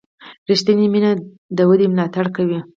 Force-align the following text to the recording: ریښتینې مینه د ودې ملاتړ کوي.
ریښتینې 0.49 0.87
مینه 0.93 1.11
د 1.57 1.59
ودې 1.69 1.87
ملاتړ 1.93 2.25
کوي. 2.35 2.59